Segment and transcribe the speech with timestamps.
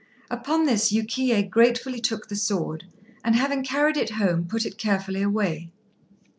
[0.31, 2.85] Upon this Yukiyé gratefully took the sword,
[3.23, 5.69] and having carried it home put it carefully away.